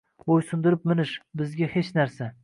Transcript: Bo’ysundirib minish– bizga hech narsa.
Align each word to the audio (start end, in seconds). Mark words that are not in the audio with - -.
Bo’ysundirib 0.29 0.87
minish– 0.91 1.11
bizga 1.41 1.67
hech 1.75 1.93
narsa. 1.99 2.31